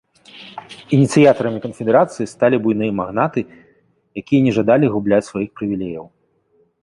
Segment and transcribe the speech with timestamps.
[0.95, 6.05] Ініцыятарамі канфедэрацыі сталі буйныя магнаты, не якія жадалі губляць сваіх прывілеяў.